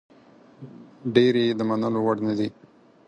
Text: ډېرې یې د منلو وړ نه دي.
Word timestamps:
ډېرې 1.13 1.41
یې 1.47 1.53
د 1.59 1.61
منلو 1.69 1.99
وړ 2.05 2.17
نه 2.27 2.33
دي. 2.39 2.49